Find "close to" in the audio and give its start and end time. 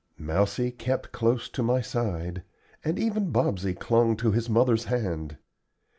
1.11-1.61